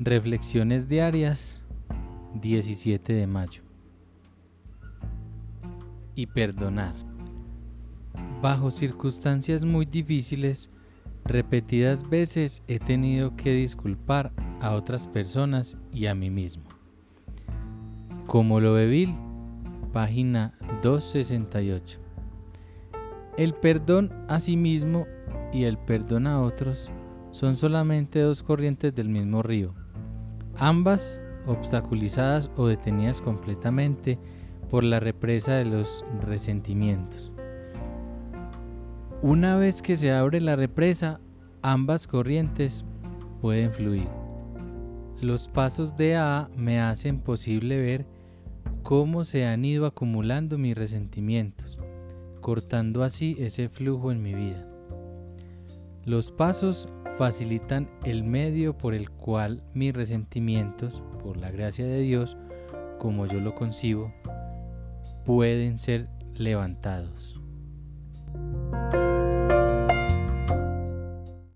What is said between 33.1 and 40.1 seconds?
completamente por la represa de los resentimientos. Una vez que